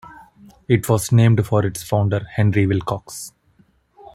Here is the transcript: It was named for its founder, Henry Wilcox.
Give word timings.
It 0.67 0.89
was 0.89 1.11
named 1.11 1.45
for 1.45 1.63
its 1.63 1.83
founder, 1.83 2.23
Henry 2.33 2.65
Wilcox. 2.65 3.33